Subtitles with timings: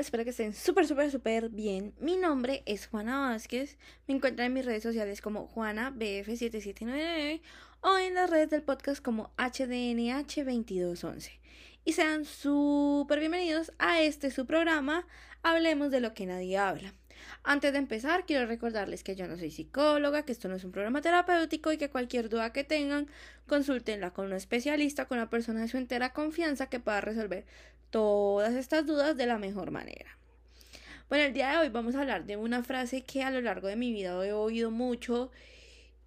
[0.00, 1.94] espero que estén súper, súper, súper bien.
[2.00, 3.76] Mi nombre es Juana Vázquez.
[4.08, 7.42] Me encuentran en mis redes sociales como JuanaBF7799
[7.82, 11.30] o en las redes del podcast como HDNH2211.
[11.84, 15.06] Y sean súper bienvenidos a este su programa,
[15.42, 16.92] Hablemos de lo que nadie habla.
[17.42, 20.72] Antes de empezar, quiero recordarles que yo no soy psicóloga, que esto no es un
[20.72, 23.06] programa terapéutico y que cualquier duda que tengan,
[23.46, 27.46] consúltenla con un especialista, con una persona de su entera confianza que pueda resolver
[27.90, 30.16] todas estas dudas de la mejor manera.
[31.08, 33.68] Bueno, el día de hoy vamos a hablar de una frase que a lo largo
[33.68, 35.30] de mi vida he oído mucho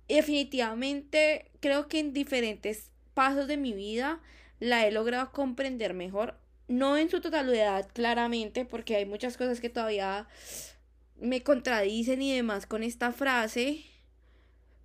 [0.08, 4.22] definitivamente creo que en diferentes pasos de mi vida
[4.59, 6.38] la he logrado comprender mejor.
[6.68, 10.28] No en su totalidad, claramente, porque hay muchas cosas que todavía
[11.20, 13.84] me contradicen y demás con esta frase.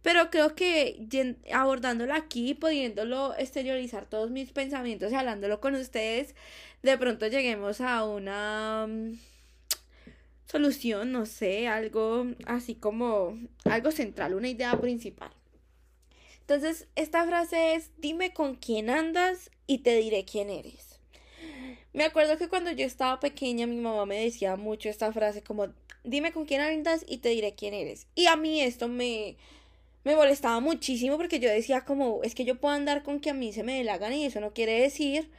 [0.08, 1.06] Pero creo que
[1.52, 6.34] abordándola aquí, pudiéndolo exteriorizar todos mis pensamientos y hablándolo con ustedes,
[6.82, 9.18] de pronto lleguemos a una mm,
[10.50, 15.30] solución, no sé, algo así como algo central, una idea principal.
[16.40, 21.00] Entonces, esta frase es, dime con quién andas y te diré quién eres.
[21.92, 25.68] Me acuerdo que cuando yo estaba pequeña mi mamá me decía mucho esta frase como,
[26.02, 28.06] dime con quién andas y te diré quién eres.
[28.14, 29.36] Y a mí esto me,
[30.04, 33.34] me molestaba muchísimo porque yo decía como, es que yo puedo andar con que a
[33.34, 35.30] mí se me dé la y eso no quiere decir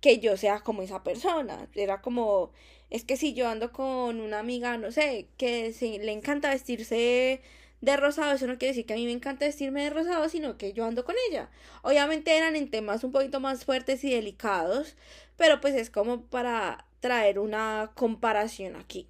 [0.00, 1.68] que yo sea como esa persona.
[1.74, 2.52] Era como,
[2.90, 7.42] es que si yo ando con una amiga, no sé, que le encanta vestirse
[7.80, 10.56] de rosado, eso no quiere decir que a mí me encanta vestirme de rosado, sino
[10.58, 11.50] que yo ando con ella.
[11.82, 14.96] Obviamente eran en temas un poquito más fuertes y delicados,
[15.36, 19.08] pero pues es como para traer una comparación aquí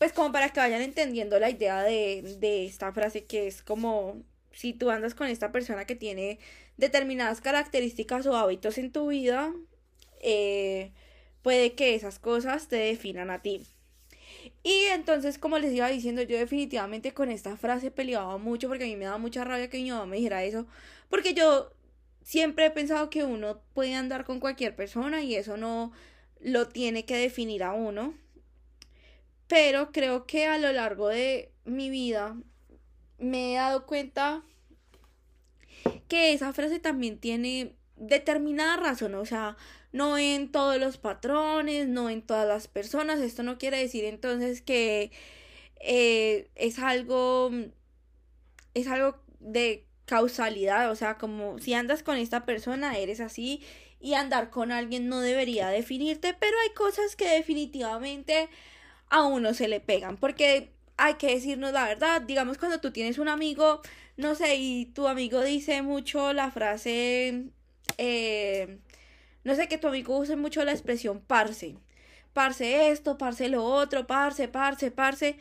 [0.00, 4.22] pues como para que vayan entendiendo la idea de, de esta frase que es como
[4.50, 6.38] si tú andas con esta persona que tiene
[6.78, 9.52] determinadas características o hábitos en tu vida,
[10.22, 10.92] eh,
[11.42, 13.66] puede que esas cosas te definan a ti.
[14.62, 18.86] Y entonces, como les iba diciendo, yo definitivamente con esta frase peleaba mucho porque a
[18.86, 20.66] mí me daba mucha rabia que mi mamá me dijera eso,
[21.10, 21.72] porque yo
[22.22, 25.92] siempre he pensado que uno puede andar con cualquier persona y eso no
[26.40, 28.14] lo tiene que definir a uno.
[29.50, 32.36] Pero creo que a lo largo de mi vida
[33.18, 34.44] me he dado cuenta
[36.06, 39.56] que esa frase también tiene determinada razón, o sea,
[39.90, 44.62] no en todos los patrones, no en todas las personas, esto no quiere decir entonces
[44.62, 45.10] que
[45.80, 47.50] eh, es algo,
[48.74, 53.64] es algo de causalidad, o sea, como si andas con esta persona, eres así,
[53.98, 58.48] y andar con alguien no debería definirte, pero hay cosas que definitivamente
[59.10, 63.18] a uno se le pegan, porque hay que decirnos la verdad, digamos cuando tú tienes
[63.18, 63.80] un amigo,
[64.16, 67.46] no sé, y tu amigo dice mucho la frase,
[67.98, 68.78] eh,
[69.44, 71.76] no sé, que tu amigo use mucho la expresión parce,
[72.32, 75.36] parce esto, parce lo otro, parce, parce, parce,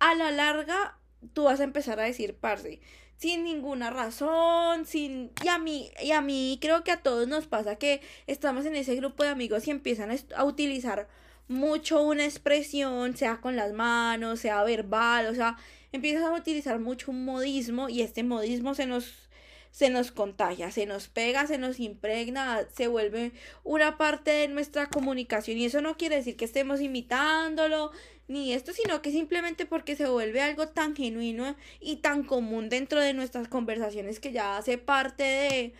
[0.00, 0.98] a la larga
[1.32, 2.80] tú vas a empezar a decir parce
[3.16, 7.46] sin ninguna razón, sin y a mí y a mí creo que a todos nos
[7.48, 11.08] pasa que estamos en ese grupo de amigos y empiezan a utilizar
[11.48, 15.56] mucho una expresión, sea con las manos, sea verbal, o sea,
[15.92, 19.28] empiezas a utilizar mucho un modismo y este modismo se nos
[19.70, 23.32] se nos contagia, se nos pega, se nos impregna, se vuelve
[23.64, 25.58] una parte de nuestra comunicación.
[25.58, 27.92] Y eso no quiere decir que estemos imitándolo
[28.28, 33.00] ni esto, sino que simplemente porque se vuelve algo tan genuino y tan común dentro
[33.00, 35.74] de nuestras conversaciones que ya hace parte de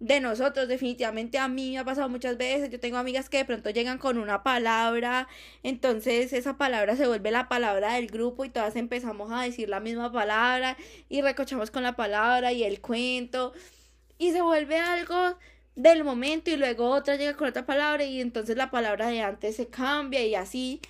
[0.00, 3.44] de nosotros, definitivamente a mí me ha pasado muchas veces, yo tengo amigas que de
[3.44, 5.26] pronto llegan con una palabra,
[5.62, 9.80] entonces esa palabra se vuelve la palabra del grupo y todas empezamos a decir la
[9.80, 10.76] misma palabra
[11.08, 13.52] y recochamos con la palabra y el cuento
[14.18, 15.36] y se vuelve algo
[15.74, 19.56] del momento y luego otra llega con otra palabra y entonces la palabra de antes
[19.56, 20.80] se cambia y así.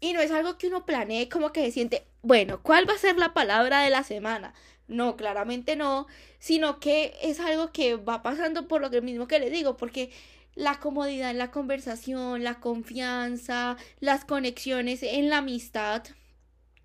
[0.00, 2.98] Y no es algo que uno planee como que se siente, bueno, ¿cuál va a
[2.98, 4.54] ser la palabra de la semana?
[4.90, 6.08] No, claramente no,
[6.40, 10.10] sino que es algo que va pasando por lo mismo que le digo, porque
[10.56, 16.02] la comodidad en la conversación, la confianza, las conexiones en la amistad,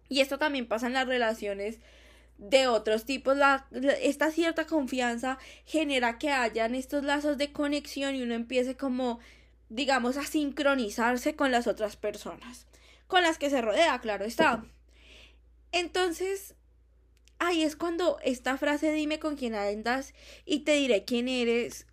[0.07, 1.79] y esto también pasa en las relaciones
[2.37, 3.65] de otros tipos, la,
[4.03, 9.19] esta cierta confianza genera que hayan estos lazos de conexión y uno empiece como,
[9.69, 12.67] digamos, a sincronizarse con las otras personas,
[13.07, 14.63] con las que se rodea, claro está.
[15.71, 16.53] Entonces,
[17.39, 20.13] ahí es cuando esta frase dime con quién andas
[20.45, 21.87] y te diré quién eres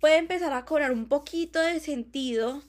[0.00, 2.62] puede empezar a cobrar un poquito de sentido.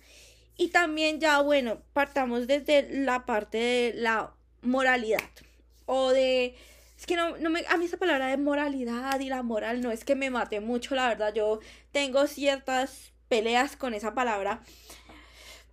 [0.58, 5.20] Y también ya bueno partamos desde la parte de la moralidad
[5.86, 6.56] o de
[6.98, 9.92] es que no, no me, a mí esa palabra de moralidad y la moral no
[9.92, 11.60] es que me mate mucho, la verdad, yo
[11.92, 14.62] tengo ciertas peleas con esa palabra,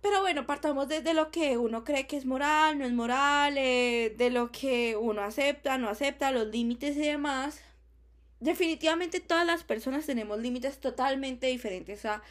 [0.03, 4.13] Pero bueno, partamos desde lo que uno cree que es moral, no es moral, eh,
[4.17, 7.61] de lo que uno acepta, no acepta, los límites y demás.
[8.41, 12.21] Definitivamente todas las personas tenemos límites totalmente diferentes, a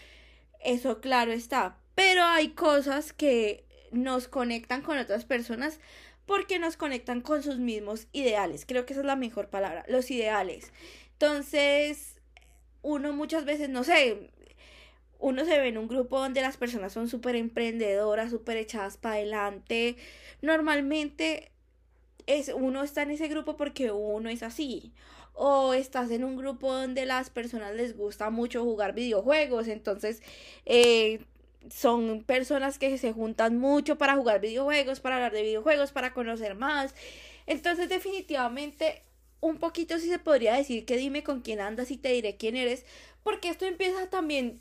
[0.60, 1.78] eso claro está.
[1.94, 5.80] Pero hay cosas que nos conectan con otras personas
[6.26, 8.66] porque nos conectan con sus mismos ideales.
[8.66, 10.72] Creo que esa es la mejor palabra, los ideales.
[11.12, 12.16] Entonces,
[12.82, 14.30] uno muchas veces, no sé,
[15.22, 19.14] uno se ve en un grupo donde las personas son súper emprendedoras, súper echadas para
[19.14, 19.96] adelante.
[20.42, 21.52] Normalmente
[22.26, 24.92] es, uno está en ese grupo porque uno es así.
[25.32, 29.68] O estás en un grupo donde las personas les gusta mucho jugar videojuegos.
[29.68, 30.22] Entonces
[30.66, 31.24] eh,
[31.70, 36.56] son personas que se juntan mucho para jugar videojuegos, para hablar de videojuegos, para conocer
[36.56, 36.96] más.
[37.46, 39.04] Entonces definitivamente
[39.40, 42.56] un poquito sí se podría decir que dime con quién andas y te diré quién
[42.56, 42.84] eres.
[43.22, 44.60] Porque esto empieza también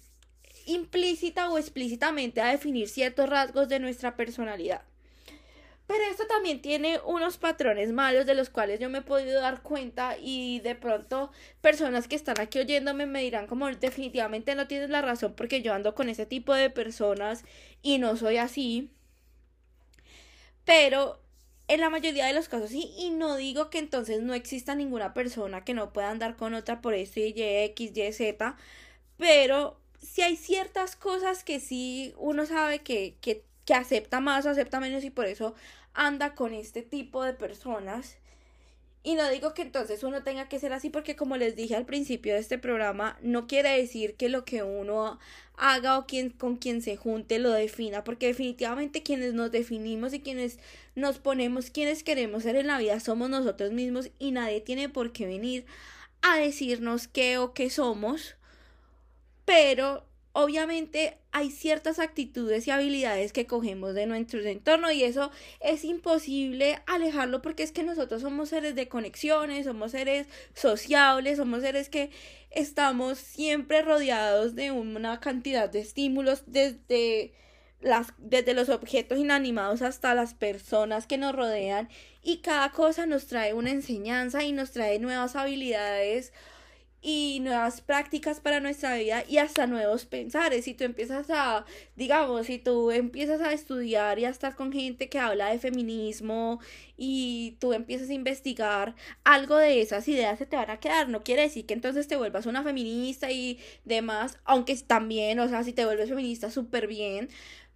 [0.65, 4.81] implícita o explícitamente a definir ciertos rasgos de nuestra personalidad.
[5.91, 9.61] Pero esto también tiene unos patrones malos de los cuales yo me he podido dar
[9.61, 14.89] cuenta y de pronto personas que están aquí oyéndome me dirán como definitivamente no tienes
[14.89, 17.43] la razón porque yo ando con ese tipo de personas
[17.81, 18.89] y no soy así.
[20.63, 21.19] Pero
[21.67, 25.13] en la mayoría de los casos sí, y no digo que entonces no exista ninguna
[25.13, 28.55] persona que no pueda andar con otra por esto y Y, X, Y, Z,
[29.17, 34.49] pero si hay ciertas cosas que sí uno sabe que, que, que acepta más o
[34.49, 35.55] acepta menos y por eso
[35.93, 38.17] anda con este tipo de personas.
[39.03, 41.85] Y no digo que entonces uno tenga que ser así porque como les dije al
[41.85, 45.17] principio de este programa, no quiere decir que lo que uno
[45.57, 50.21] haga o quien, con quien se junte lo defina, porque definitivamente quienes nos definimos y
[50.21, 50.59] quienes
[50.95, 55.11] nos ponemos quienes queremos ser en la vida somos nosotros mismos y nadie tiene por
[55.11, 55.65] qué venir
[56.21, 58.35] a decirnos qué o qué somos
[59.45, 65.83] pero obviamente hay ciertas actitudes y habilidades que cogemos de nuestro entorno y eso es
[65.83, 71.89] imposible alejarlo porque es que nosotros somos seres de conexiones, somos seres sociables, somos seres
[71.89, 72.11] que
[72.49, 77.33] estamos siempre rodeados de una cantidad de estímulos desde
[77.81, 81.89] las desde los objetos inanimados hasta las personas que nos rodean
[82.21, 86.31] y cada cosa nos trae una enseñanza y nos trae nuevas habilidades
[87.01, 90.65] y nuevas prácticas para nuestra vida y hasta nuevos pensares.
[90.65, 91.65] Si tú empiezas a,
[91.95, 96.59] digamos, si tú empiezas a estudiar y a estar con gente que habla de feminismo
[96.97, 101.09] y tú empiezas a investigar, algo de esas ideas se te van a quedar.
[101.09, 105.63] No quiere decir que entonces te vuelvas una feminista y demás, aunque también, o sea,
[105.63, 107.29] si te vuelves feminista, súper bien,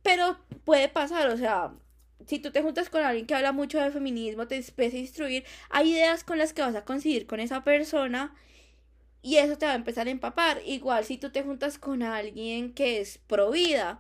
[0.04, 1.74] pero puede pasar, o sea,
[2.28, 5.46] si tú te juntas con alguien que habla mucho de feminismo, te empieza a instruir,
[5.70, 8.36] hay ideas con las que vas a coincidir con esa persona
[9.26, 10.62] y eso te va a empezar a empapar.
[10.68, 14.00] Igual si tú te juntas con alguien que es pro vida,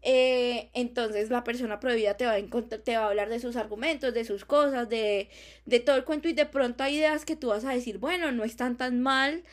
[0.00, 4.14] eh, entonces la persona prohibida te va, a te va a hablar de sus argumentos,
[4.14, 5.28] de sus cosas, de,
[5.66, 8.32] de todo el cuento y de pronto hay ideas que tú vas a decir, bueno,
[8.32, 9.44] no están tan mal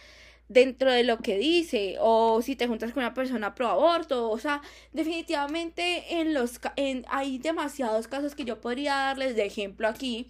[0.47, 4.37] dentro de lo que dice o si te juntas con una persona pro aborto o
[4.37, 4.61] sea
[4.93, 10.27] definitivamente en los en, hay demasiados casos que yo podría darles de ejemplo aquí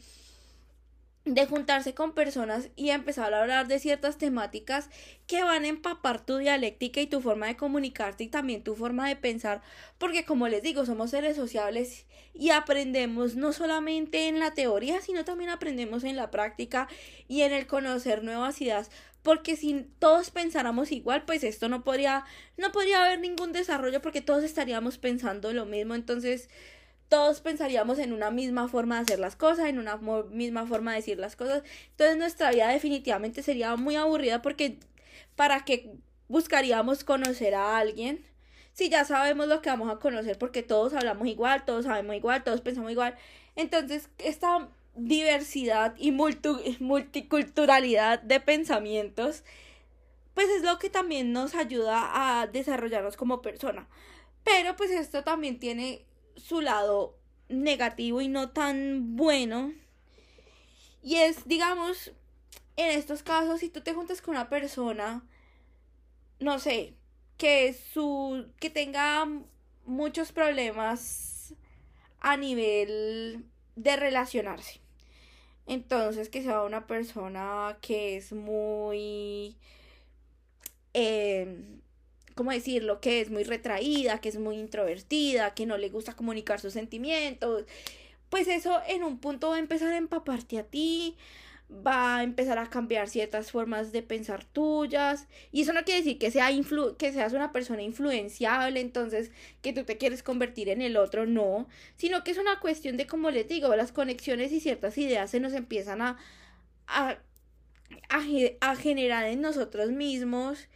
[1.25, 4.89] de juntarse con personas y empezar a hablar de ciertas temáticas
[5.25, 9.07] que van a empapar tu dialéctica y tu forma de comunicarte y también tu forma
[9.07, 9.63] de pensar,
[9.97, 15.25] porque como les digo, somos seres sociables y aprendemos no solamente en la teoría, sino
[15.25, 16.87] también aprendemos en la práctica
[17.27, 18.91] y en el conocer nuevas ideas,
[19.23, 22.23] porque si todos pensáramos igual, pues esto no podría
[22.57, 26.49] no podría haber ningún desarrollo porque todos estaríamos pensando lo mismo, entonces
[27.09, 30.97] todos pensaríamos en una misma forma de hacer las cosas, en una misma forma de
[30.97, 31.63] decir las cosas.
[31.91, 34.79] Entonces nuestra vida definitivamente sería muy aburrida porque
[35.35, 35.91] para qué
[36.27, 38.25] buscaríamos conocer a alguien
[38.73, 42.43] si ya sabemos lo que vamos a conocer porque todos hablamos igual, todos sabemos igual,
[42.43, 43.15] todos pensamos igual.
[43.55, 49.43] Entonces esta diversidad y multiculturalidad de pensamientos
[50.33, 53.87] pues es lo que también nos ayuda a desarrollarnos como persona.
[54.43, 56.03] Pero pues esto también tiene
[56.35, 57.17] su lado
[57.49, 59.73] negativo y no tan bueno.
[61.01, 62.11] Y es, digamos,
[62.77, 65.23] en estos casos, si tú te juntas con una persona,
[66.39, 66.93] no sé,
[67.37, 69.27] que su que tenga
[69.85, 71.53] muchos problemas
[72.19, 74.81] a nivel de relacionarse.
[75.67, 79.57] Entonces, que sea una persona que es muy
[80.93, 81.79] eh,
[82.35, 83.01] ¿cómo decirlo?
[83.01, 87.65] Que es muy retraída, que es muy introvertida, que no le gusta comunicar sus sentimientos.
[88.29, 91.17] Pues eso en un punto va a empezar a empaparte a ti,
[91.69, 95.27] va a empezar a cambiar ciertas formas de pensar tuyas.
[95.51, 96.49] Y eso no quiere decir que, sea
[96.97, 101.67] que seas una persona influenciable, entonces que tú te quieres convertir en el otro, no.
[101.95, 105.39] Sino que es una cuestión de, como les digo, las conexiones y ciertas ideas se
[105.39, 106.17] nos empiezan a,
[106.87, 107.17] a,
[108.09, 110.67] a, generar en nosotros mismos.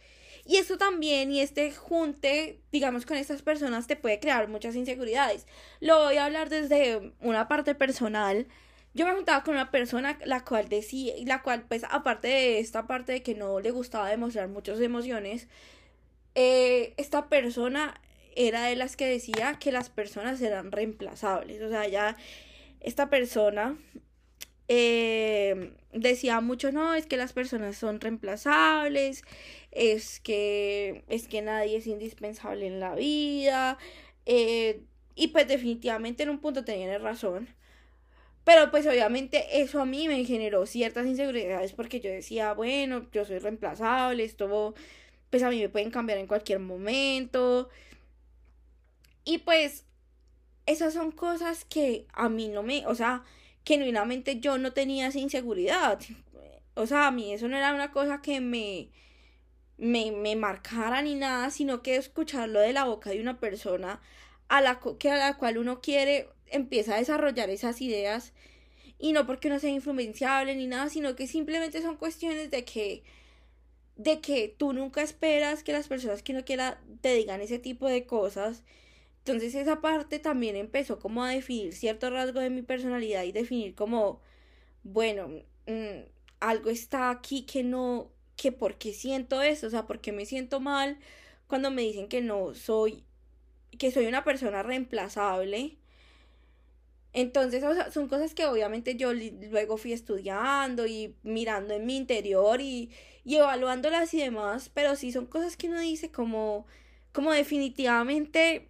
[0.50, 5.46] Y eso también, y este junte, digamos, con estas personas te puede crear muchas inseguridades.
[5.78, 8.48] Lo voy a hablar desde una parte personal
[8.92, 12.86] yo me juntaba con una persona la cual decía, la cual pues aparte de esta
[12.86, 15.46] parte de que no le gustaba demostrar muchas emociones,
[16.34, 18.00] eh, esta persona
[18.34, 21.62] era de las que decía que las personas eran reemplazables.
[21.62, 22.16] O sea, ya
[22.80, 23.76] esta persona
[24.68, 29.24] eh, decía mucho, no, es que las personas son reemplazables,
[29.72, 33.78] es que, es que nadie es indispensable en la vida.
[34.26, 34.82] Eh,
[35.14, 37.48] y pues definitivamente en un punto tenían razón.
[38.44, 43.24] Pero pues obviamente eso a mí me generó ciertas inseguridades porque yo decía, bueno, yo
[43.24, 44.74] soy reemplazable, esto
[45.30, 47.68] pues a mí me pueden cambiar en cualquier momento.
[49.24, 49.84] Y pues
[50.66, 53.24] esas son cosas que a mí no me, o sea,
[53.64, 56.00] genuinamente yo no tenía esa inseguridad.
[56.74, 58.90] O sea, a mí eso no era una cosa que me,
[59.80, 64.00] me, me marcara ni nada, sino que escucharlo de la boca de una persona
[64.48, 68.32] a la, que a la cual uno quiere empieza a desarrollar esas ideas
[68.98, 73.02] y no porque uno sea influenciable ni nada, sino que simplemente son cuestiones de que
[73.96, 77.86] de que tú nunca esperas que las personas que uno quiera te digan ese tipo
[77.86, 78.62] de cosas.
[79.18, 83.74] Entonces esa parte también empezó como a definir cierto rasgo de mi personalidad y definir
[83.74, 84.20] como,
[84.84, 85.28] bueno,
[85.66, 86.00] mm,
[86.40, 88.10] algo está aquí que no,
[88.40, 90.98] que porque siento eso, o sea, porque me siento mal
[91.46, 93.04] cuando me dicen que no soy,
[93.78, 95.78] que soy una persona reemplazable
[97.12, 101.96] entonces, o sea, son cosas que obviamente yo luego fui estudiando y mirando en mi
[101.96, 102.90] interior y,
[103.24, 106.66] y evaluándolas y demás, pero sí son cosas que uno dice como,
[107.12, 108.68] como definitivamente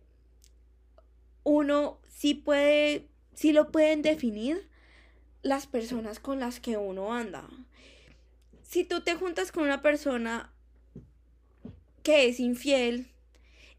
[1.45, 4.69] uno sí puede, sí lo pueden definir
[5.43, 7.49] las personas con las que uno anda.
[8.71, 10.49] Si tú te juntas con una persona
[12.05, 13.09] que es infiel,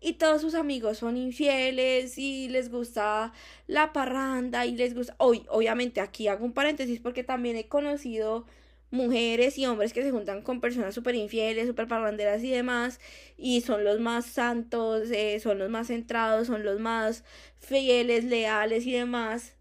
[0.02, 3.32] y todos sus amigos son infieles y les gusta
[3.68, 5.16] la parranda y les gusta...
[5.18, 8.46] Hoy, obviamente aquí hago un paréntesis porque también he conocido
[8.90, 13.00] mujeres y hombres que se juntan con personas súper infieles, súper parranderas y demás,
[13.38, 17.24] y son los más santos, eh, son los más centrados, son los más
[17.62, 19.54] fieles, leales y demás.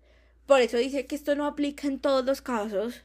[0.47, 3.05] Por eso dice que esto no aplica en todos los casos.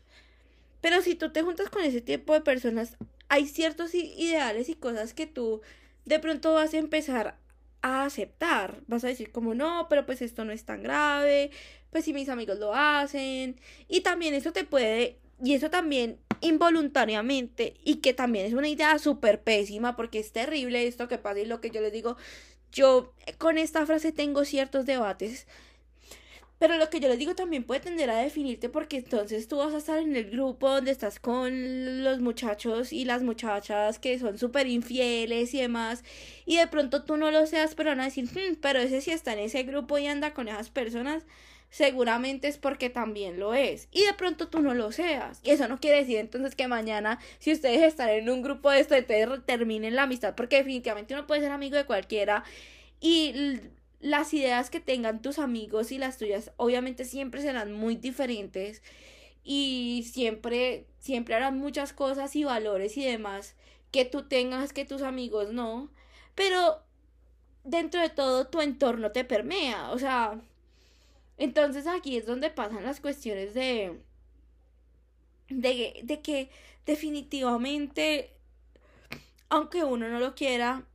[0.86, 2.96] Pero si tú te juntas con ese tipo de personas,
[3.28, 5.64] hay ciertos ideales y cosas que tú
[6.06, 7.40] de pronto vas a empezar
[7.82, 8.84] a aceptar.
[8.86, 11.50] Vas a decir como no, pero pues esto no es tan grave,
[11.90, 13.60] pues si mis amigos lo hacen.
[13.88, 19.00] Y también eso te puede, y eso también involuntariamente, y que también es una idea
[19.00, 22.16] súper pésima porque es terrible esto que pasa y lo que yo les digo.
[22.72, 25.48] Yo con esta frase tengo ciertos debates
[26.60, 29.74] pero lo que yo les digo también puede tender a definirte porque entonces tú vas
[29.74, 34.38] a estar en el grupo donde estás con los muchachos y las muchachas que son
[34.38, 36.04] súper infieles y demás.
[36.46, 39.12] Y de pronto tú no lo seas, pero van a decir, hmm, pero ese si
[39.12, 41.26] está en ese grupo y anda con esas personas,
[41.70, 43.90] seguramente es porque también lo es.
[43.92, 45.42] Y de pronto tú no lo seas.
[45.44, 48.80] Y eso no quiere decir entonces que mañana, si ustedes están en un grupo de
[48.80, 52.46] esto, entonces terminen la amistad, porque definitivamente uno puede ser amigo de cualquiera.
[53.02, 53.60] Y
[54.00, 58.84] las ideas que tengan tus amigos y las tuyas obviamente siempre serán muy diferentes
[59.44, 63.56] y siempre siempre harán muchas cosas y valores y demás
[63.92, 65.90] que tú tengas que tus amigos no,
[66.36, 66.84] pero
[67.64, 70.42] dentro de todo tu entorno te permea, o sea,
[71.38, 74.02] entonces aquí es donde pasan las cuestiones de
[75.50, 76.50] de, de que
[76.86, 78.32] definitivamente
[79.50, 80.86] aunque uno no lo quiera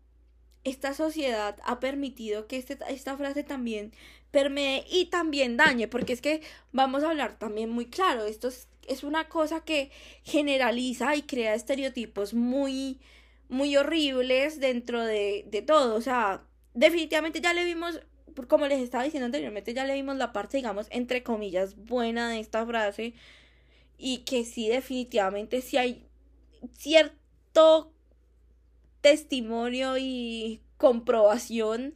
[0.64, 3.92] esta sociedad ha permitido que este, esta frase también
[4.30, 8.66] permee y también dañe, porque es que vamos a hablar también muy claro, esto es,
[9.02, 9.90] una cosa que
[10.24, 12.98] generaliza y crea estereotipos muy,
[13.48, 16.42] muy horribles dentro de, de todo, o sea,
[16.74, 18.00] definitivamente ya le vimos,
[18.48, 22.40] como les estaba diciendo anteriormente, ya le vimos la parte, digamos, entre comillas, buena de
[22.40, 23.14] esta frase,
[23.96, 26.06] y que sí, definitivamente, si hay
[26.76, 27.92] cierto
[29.00, 31.94] testimonio y comprobación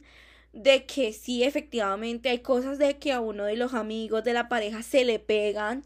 [0.53, 4.47] de que sí, efectivamente hay cosas de que a uno de los amigos de la
[4.47, 5.83] pareja se le pegan,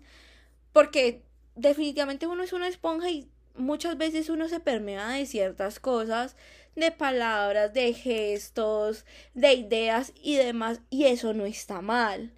[0.73, 1.23] porque
[1.55, 6.35] definitivamente uno es una esponja y muchas veces uno se permea de ciertas cosas,
[6.75, 12.31] de palabras, de gestos, de ideas y demás, y eso no está mal.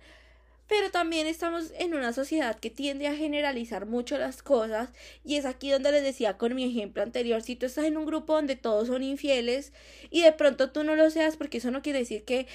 [0.72, 4.88] Pero también estamos en una sociedad que tiende a generalizar mucho las cosas
[5.26, 8.06] y es aquí donde les decía con mi ejemplo anterior, si tú estás en un
[8.06, 9.74] grupo donde todos son infieles
[10.12, 12.48] y de pronto tú no lo seas porque eso no quiere decir que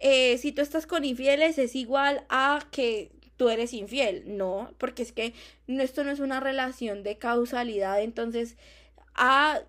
[0.00, 5.04] eh, si tú estás con infieles es igual a que tú eres infiel, no, porque
[5.04, 5.32] es que
[5.68, 8.56] esto no es una relación de causalidad, entonces
[9.14, 9.60] A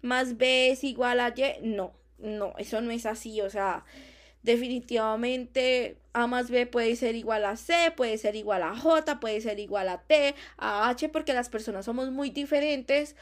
[0.00, 3.84] más B es igual a Y, no, no, eso no es así, o sea,
[4.42, 9.40] definitivamente A más B puede ser igual a C, puede ser igual a J, puede
[9.40, 13.16] ser igual a T, a H, porque las personas somos muy diferentes.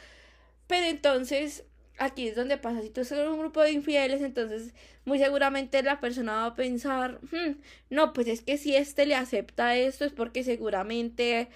[0.67, 1.65] Pero entonces,
[1.97, 4.73] aquí es donde pasa, si tú en un grupo de infieles, entonces
[5.05, 7.59] muy seguramente la persona va a pensar, hmm,
[7.89, 11.49] no, pues es que si este le acepta esto es porque seguramente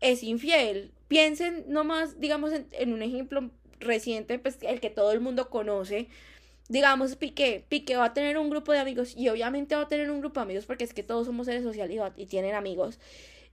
[0.00, 0.92] es infiel.
[1.08, 3.50] Piensen nomás, digamos, en, en un ejemplo
[3.80, 6.08] reciente, pues el que todo el mundo conoce,
[6.72, 10.10] digamos, Piqué, Piqué va a tener un grupo de amigos y obviamente va a tener
[10.10, 12.98] un grupo de amigos porque es que todos somos seres sociales y, tienen amigos.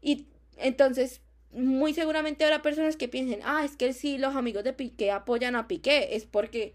[0.01, 1.19] Y entonces,
[1.51, 5.57] muy seguramente habrá personas que piensen, ah, es que si los amigos de Piqué apoyan
[5.57, 6.71] a Piqué, es porque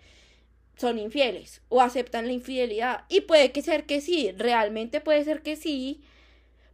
[0.76, 3.06] son infieles o aceptan la infidelidad.
[3.08, 6.02] Y puede que ser que sí, realmente puede ser que sí,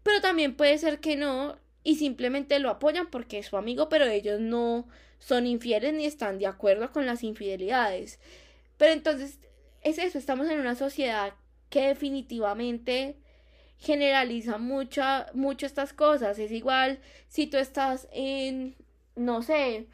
[0.02, 4.06] pero también puede ser que no y simplemente lo apoyan porque es su amigo, pero
[4.06, 4.88] ellos no
[5.20, 8.18] son infieles ni están de acuerdo con las infidelidades.
[8.76, 9.38] Pero entonces
[9.82, 11.34] es eso, estamos en una sociedad
[11.68, 13.16] que definitivamente
[13.78, 16.38] generaliza mucho, mucho estas cosas.
[16.38, 18.76] Es igual si tú estás en,
[19.16, 19.86] no sé,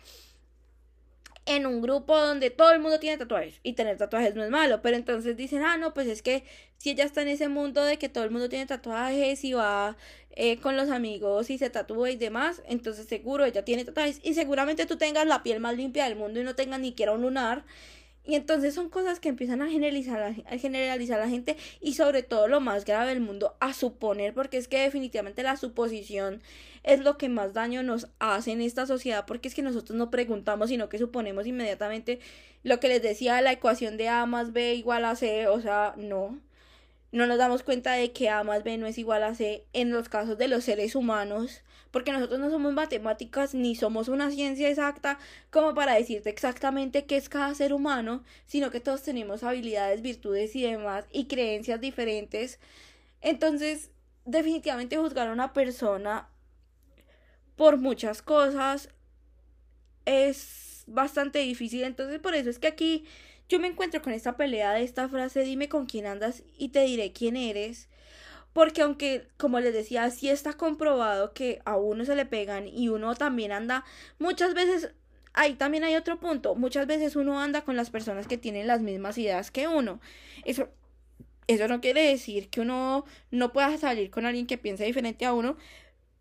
[1.47, 4.83] en un grupo donde todo el mundo tiene tatuajes y tener tatuajes no es malo,
[4.83, 6.43] pero entonces dicen, ah, no, pues es que
[6.77, 9.97] si ella está en ese mundo de que todo el mundo tiene tatuajes y va
[10.33, 14.35] eh, con los amigos y se tatúa y demás, entonces seguro ella tiene tatuajes y
[14.35, 17.23] seguramente tú tengas la piel más limpia del mundo y no tengas ni siquiera un
[17.23, 17.65] lunar
[18.27, 22.23] y entonces son cosas que empiezan a generalizar, a generalizar a la gente y sobre
[22.23, 26.43] todo lo más grave del mundo, a suponer, porque es que definitivamente la suposición
[26.83, 30.11] es lo que más daño nos hace en esta sociedad, porque es que nosotros no
[30.11, 32.21] preguntamos, sino que suponemos inmediatamente
[32.63, 35.95] lo que les decía, la ecuación de A más B igual a C, o sea,
[35.97, 36.41] no.
[37.13, 39.91] No nos damos cuenta de que A más B no es igual a C en
[39.93, 41.63] los casos de los seres humanos
[41.97, 45.19] porque nosotros no somos matemáticas ni somos una ciencia exacta
[45.51, 50.55] como para decirte exactamente qué es cada ser humano, sino que todos tenemos habilidades, virtudes
[50.57, 52.61] y demás y creencias diferentes.
[53.23, 53.93] Entonces,
[54.27, 56.29] definitivamente juzgar a una persona
[57.57, 58.91] por muchas cosas
[60.05, 61.85] es bastante difícil.
[61.85, 63.07] Entonces, por eso es que aquí
[63.49, 66.81] yo me encuentro con esta pelea de esta frase, dime con quién andas y te
[66.81, 67.89] diré quién eres.
[68.53, 72.89] Porque aunque, como les decía, sí está comprobado que a uno se le pegan y
[72.89, 73.85] uno también anda,
[74.19, 74.93] muchas veces,
[75.35, 78.81] ahí también hay otro punto, muchas veces uno anda con las personas que tienen las
[78.81, 80.01] mismas ideas que uno.
[80.45, 80.71] Eso,
[81.49, 85.35] eso no quiere decir que uno no pueda salir con alguien que piense diferente a
[85.35, 85.57] uno,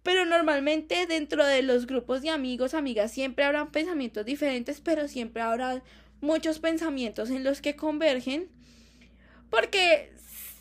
[0.04, 5.42] pero normalmente dentro de los grupos de amigos, amigas, siempre habrán pensamientos diferentes, pero siempre
[5.42, 5.82] habrá
[6.21, 8.49] muchos pensamientos en los que convergen,
[9.49, 10.12] porque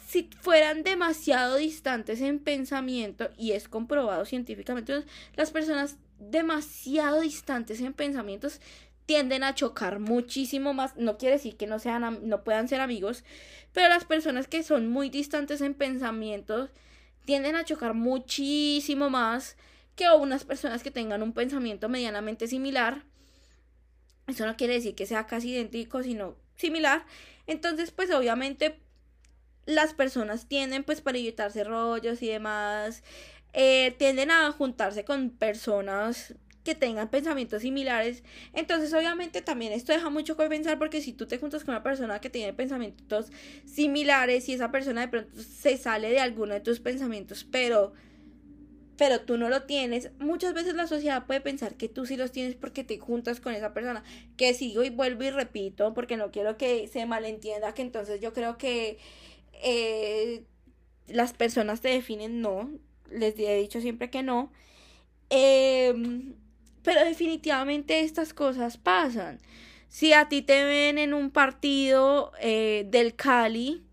[0.07, 7.93] si fueran demasiado distantes en pensamiento, y es comprobado científicamente, las personas demasiado distantes en
[7.93, 8.61] pensamientos
[9.07, 10.97] tienden a chocar muchísimo más.
[10.97, 13.25] No quiere decir que no sean no puedan ser amigos,
[13.73, 16.71] pero las personas que son muy distantes en pensamientos
[17.25, 19.57] tienden a chocar muchísimo más
[19.97, 23.05] que unas personas que tengan un pensamiento medianamente similar.
[24.27, 27.05] Eso no quiere decir que sea casi idéntico, sino similar.
[27.47, 28.81] Entonces, pues obviamente
[29.67, 33.03] las personas tienden, pues para evitarse rollos y demás,
[33.53, 36.35] eh, tienden a juntarse con personas
[36.65, 38.23] que tengan pensamientos similares.
[38.55, 41.83] Entonces, obviamente, también esto deja mucho que pensar porque si tú te juntas con una
[41.83, 43.31] persona que tiene pensamientos
[43.67, 47.93] similares y esa persona de pronto se sale de alguno de tus pensamientos, pero
[48.97, 52.33] pero tú no lo tienes, muchas veces la sociedad puede pensar que tú sí los
[52.33, 54.05] tienes porque te juntas con esa persona.
[54.37, 58.33] Que sigo y vuelvo y repito porque no quiero que se malentienda que entonces yo
[58.33, 58.99] creo que
[59.63, 60.45] eh,
[61.09, 62.71] las personas te definen, no,
[63.11, 64.53] les he dicho siempre que no,
[65.31, 66.35] em,
[66.83, 69.41] pero definitivamente estas cosas pasan.
[69.89, 73.84] Si a ti te ven en un partido eh, del Cali,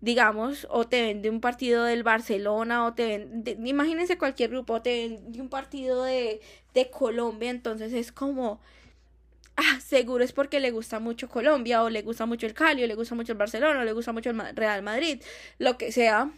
[0.00, 4.74] digamos, o te ven de un partido del Barcelona, o te ven, imagínense cualquier grupo,
[4.74, 6.40] o te ven de un partido de,
[6.74, 8.60] de Colombia, entonces es como,
[9.56, 12.86] ah, seguro es porque le gusta mucho Colombia, o le gusta mucho el Cali, o
[12.86, 15.22] le gusta mucho el Barcelona, o le gusta mucho el Real Madrid,
[15.58, 16.30] lo que sea.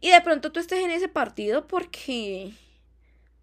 [0.00, 2.52] Y de pronto tú estés en ese partido porque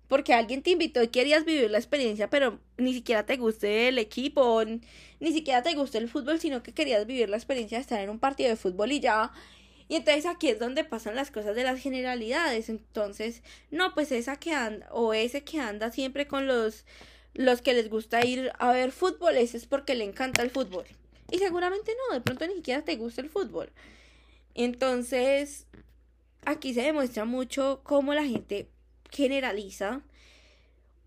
[0.08, 3.98] porque alguien te invitó y querías vivir la experiencia, pero ni siquiera te guste el
[3.98, 4.64] equipo,
[5.20, 8.10] ni siquiera te guste el fútbol, sino que querías vivir la experiencia de estar en
[8.10, 9.32] un partido de fútbol y ya.
[9.88, 12.70] Y entonces aquí es donde pasan las cosas de las generalidades.
[12.70, 16.86] Entonces, no, pues esa que anda, o ese que anda siempre con los,
[17.34, 20.86] los que les gusta ir a ver fútbol, ese es porque le encanta el fútbol.
[21.32, 23.72] Y seguramente no, de pronto ni siquiera te gusta el fútbol.
[24.56, 25.66] Entonces,
[26.46, 28.70] aquí se demuestra mucho cómo la gente
[29.14, 30.02] generaliza.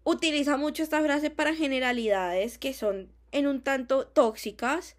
[0.04, 4.96] Utiliza mucho esta frase para generalidades que son en un tanto tóxicas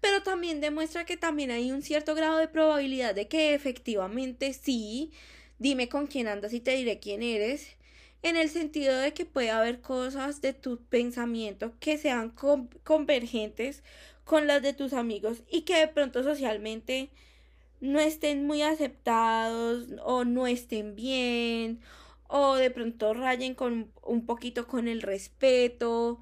[0.00, 5.10] pero también demuestra que también hay un cierto grado de probabilidad de que efectivamente sí,
[5.58, 7.76] dime con quién andas y te diré quién eres,
[8.22, 12.32] en el sentido de que puede haber cosas de tu pensamiento que sean
[12.84, 13.82] convergentes
[14.24, 17.10] con las de tus amigos y que de pronto socialmente
[17.80, 21.80] no estén muy aceptados o no estén bien
[22.28, 26.20] o de pronto rayen con un poquito con el respeto.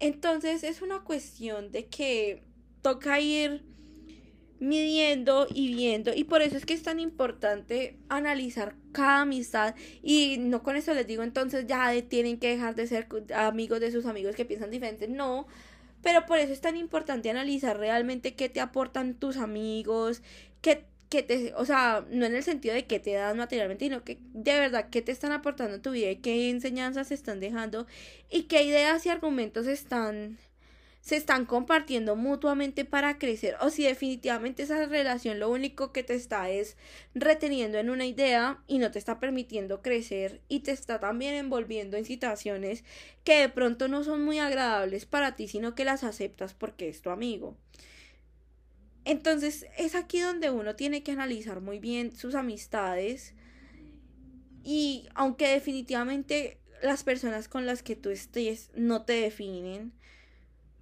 [0.00, 2.42] Entonces es una cuestión de que
[2.82, 3.64] toca ir
[4.58, 10.38] midiendo y viendo y por eso es que es tan importante analizar cada amistad y
[10.38, 14.06] no con eso les digo entonces ya tienen que dejar de ser amigos de sus
[14.06, 15.46] amigos que piensan diferente no
[16.02, 20.22] pero por eso es tan importante analizar realmente qué te aportan tus amigos
[20.62, 20.86] qué
[21.56, 24.88] o sea, no en el sentido de que te dan materialmente, sino que de verdad
[24.90, 27.86] qué te están aportando en tu vida y qué enseñanzas están dejando
[28.30, 30.38] y qué ideas y argumentos están
[31.06, 36.14] se están compartiendo mutuamente para crecer o si definitivamente esa relación lo único que te
[36.14, 36.76] está es
[37.14, 41.96] reteniendo en una idea y no te está permitiendo crecer y te está también envolviendo
[41.96, 42.82] en situaciones
[43.22, 47.02] que de pronto no son muy agradables para ti sino que las aceptas porque es
[47.02, 47.56] tu amigo.
[49.06, 53.34] Entonces es aquí donde uno tiene que analizar muy bien sus amistades
[54.64, 59.92] y aunque definitivamente las personas con las que tú estés no te definen,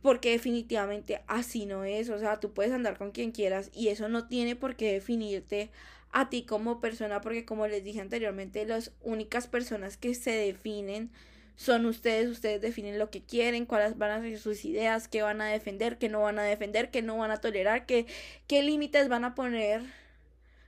[0.01, 4.09] porque definitivamente así no es, o sea, tú puedes andar con quien quieras y eso
[4.09, 5.71] no tiene por qué definirte
[6.11, 11.11] a ti como persona, porque como les dije anteriormente, las únicas personas que se definen
[11.57, 15.41] son ustedes, ustedes definen lo que quieren, cuáles van a ser sus ideas, qué van
[15.41, 18.07] a defender, qué no van a defender, qué no van a tolerar, qué,
[18.47, 19.83] qué límites van a poner.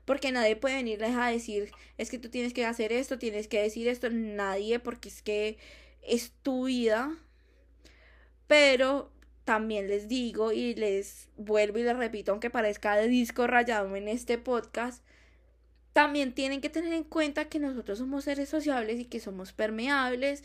[0.05, 3.61] Porque nadie puede venirles a decir, es que tú tienes que hacer esto, tienes que
[3.61, 5.59] decir esto, nadie, porque es que
[6.03, 7.16] es tu vida.
[8.46, 9.11] Pero
[9.44, 14.07] también les digo y les vuelvo y les repito, aunque parezca de disco rayado en
[14.07, 15.03] este podcast,
[15.92, 20.44] también tienen que tener en cuenta que nosotros somos seres sociables y que somos permeables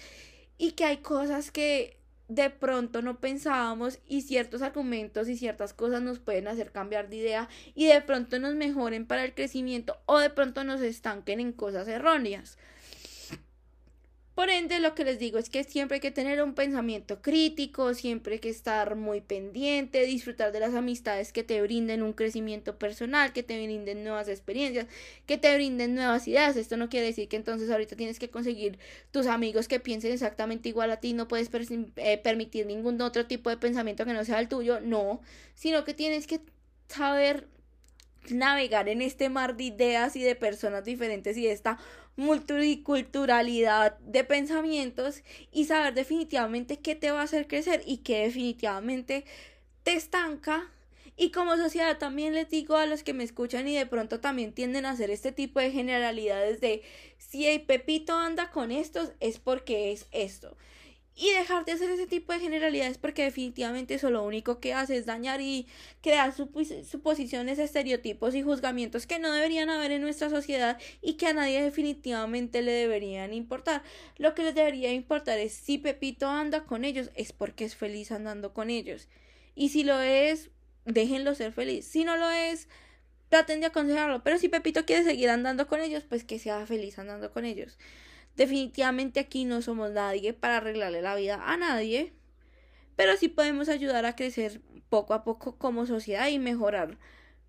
[0.62, 1.98] y que hay cosas que
[2.28, 7.16] de pronto no pensábamos y ciertos argumentos y ciertas cosas nos pueden hacer cambiar de
[7.16, 11.52] idea y de pronto nos mejoren para el crecimiento o de pronto nos estanquen en
[11.52, 12.60] cosas erróneas.
[14.36, 17.94] Por ende, lo que les digo es que siempre hay que tener un pensamiento crítico,
[17.94, 22.80] siempre hay que estar muy pendiente, disfrutar de las amistades que te brinden un crecimiento
[22.80, 24.88] personal, que te brinden nuevas experiencias,
[25.26, 26.56] que te brinden nuevas ideas.
[26.56, 28.80] Esto no quiere decir que entonces ahorita tienes que conseguir
[29.12, 31.50] tus amigos que piensen exactamente igual a ti, no puedes
[31.98, 35.22] eh, permitir ningún otro tipo de pensamiento que no sea el tuyo, no,
[35.56, 36.40] sino que tienes que
[36.88, 37.48] saber
[38.30, 41.80] navegar en este mar de ideas y de personas diferentes y de esta
[42.16, 49.26] multiculturalidad de pensamientos y saber definitivamente qué te va a hacer crecer y qué definitivamente
[49.84, 50.70] te estanca.
[51.18, 54.54] Y como sociedad también les digo a los que me escuchan y de pronto también
[54.54, 56.82] tienden a hacer este tipo de generalidades de
[57.18, 60.58] si el Pepito anda con estos es porque es esto
[61.16, 64.98] y dejar de hacer ese tipo de generalidades porque definitivamente eso lo único que hace
[64.98, 65.68] es dañar y
[66.02, 71.34] crear suposiciones, estereotipos y juzgamientos que no deberían haber en nuestra sociedad y que a
[71.34, 73.84] nadie definitivamente le deberían importar.
[74.18, 78.12] Lo que les debería importar es si Pepito anda con ellos es porque es feliz
[78.12, 79.10] andando con ellos.
[79.54, 80.50] Y si lo es,
[80.86, 81.86] déjenlo ser feliz.
[81.86, 82.70] Si no lo es,
[83.30, 84.24] traten de aconsejarlo.
[84.24, 87.78] Pero si Pepito quiere seguir andando con ellos, pues que sea feliz andando con ellos.
[88.36, 92.14] Definitivamente aquí no somos nadie para arreglarle la vida a nadie,
[92.96, 96.98] pero sí podemos ayudar a crecer poco a poco como sociedad y mejorar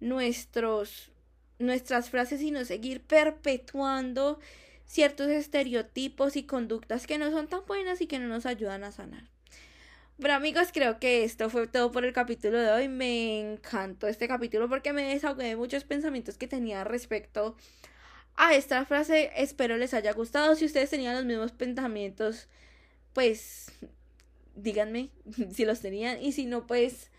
[0.01, 1.11] nuestros
[1.59, 4.41] nuestras frases y no seguir perpetuando
[4.85, 8.93] ciertos estereotipos y conductas que no son tan buenas y que no nos ayudan a
[8.93, 9.31] sanar.
[10.19, 12.89] Bueno amigos, creo que esto fue todo por el capítulo de hoy.
[12.89, 17.57] Me encantó este capítulo porque me desahogué de muchos pensamientos que tenía respecto
[18.37, 19.31] a esta frase.
[19.37, 20.55] Espero les haya gustado.
[20.55, 22.49] Si ustedes tenían los mismos pensamientos,
[23.13, 23.71] pues
[24.55, 25.11] díganme
[25.53, 26.23] si los tenían.
[26.23, 27.11] Y si no, pues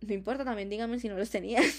[0.00, 1.64] no importa, también díganme si no los tenían.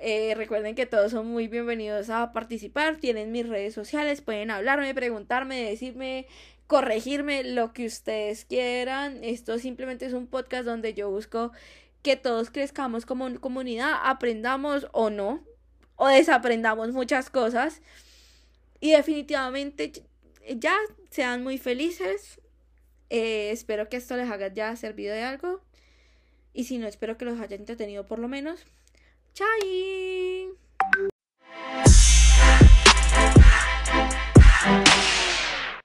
[0.00, 2.96] Eh, recuerden que todos son muy bienvenidos a participar.
[2.96, 6.26] Tienen mis redes sociales, pueden hablarme, preguntarme, decirme,
[6.66, 9.22] corregirme, lo que ustedes quieran.
[9.24, 11.52] Esto simplemente es un podcast donde yo busco
[12.02, 15.44] que todos crezcamos como comunidad, aprendamos o no,
[15.98, 17.82] o desaprendamos muchas cosas.
[18.80, 19.92] Y definitivamente
[20.56, 20.74] ya
[21.10, 22.40] sean muy felices.
[23.10, 25.60] Eh, espero que esto les haya ya servido de algo.
[26.54, 28.60] Y si no, espero que los haya entretenido por lo menos.
[29.34, 30.48] ¡Chai!